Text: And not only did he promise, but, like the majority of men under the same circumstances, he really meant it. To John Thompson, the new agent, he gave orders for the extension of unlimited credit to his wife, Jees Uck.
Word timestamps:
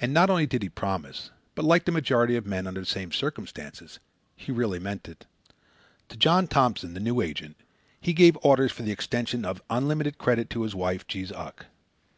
And 0.00 0.14
not 0.14 0.30
only 0.30 0.46
did 0.46 0.62
he 0.62 0.70
promise, 0.70 1.30
but, 1.54 1.66
like 1.66 1.84
the 1.84 1.92
majority 1.92 2.34
of 2.34 2.46
men 2.46 2.66
under 2.66 2.80
the 2.80 2.86
same 2.86 3.12
circumstances, 3.12 3.98
he 4.34 4.50
really 4.50 4.78
meant 4.78 5.06
it. 5.06 5.26
To 6.08 6.16
John 6.16 6.48
Thompson, 6.48 6.94
the 6.94 6.98
new 7.00 7.20
agent, 7.20 7.58
he 8.00 8.14
gave 8.14 8.38
orders 8.40 8.72
for 8.72 8.84
the 8.84 8.90
extension 8.90 9.44
of 9.44 9.60
unlimited 9.68 10.16
credit 10.16 10.48
to 10.52 10.62
his 10.62 10.74
wife, 10.74 11.06
Jees 11.06 11.30
Uck. 11.30 11.66